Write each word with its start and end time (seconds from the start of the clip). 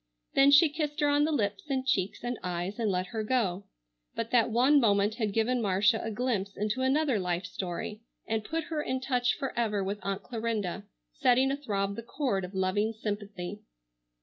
Then 0.33 0.49
she 0.49 0.67
kissed 0.67 0.99
her 1.01 1.09
on 1.09 1.25
the 1.25 1.31
lips 1.31 1.65
and 1.69 1.85
cheeks 1.85 2.23
and 2.23 2.39
eyes 2.41 2.79
and 2.79 2.89
let 2.89 3.05
her 3.05 3.21
go. 3.23 3.65
But 4.15 4.31
that 4.31 4.49
one 4.49 4.79
moment 4.79 5.13
had 5.13 5.31
given 5.31 5.61
Marcia 5.61 6.01
a 6.03 6.09
glimpse 6.09 6.57
into 6.57 6.81
another 6.81 7.19
life 7.19 7.45
story 7.45 8.01
and 8.25 8.43
put 8.43 8.63
her 8.63 8.81
in 8.81 8.99
touch 8.99 9.35
forever 9.37 9.83
with 9.83 9.99
Aunt 10.01 10.23
Clarinda, 10.23 10.85
setting 11.13 11.51
athrob 11.51 11.95
the 11.95 12.01
chord 12.01 12.43
of 12.43 12.55
loving 12.55 12.93
sympathy. 12.93 13.61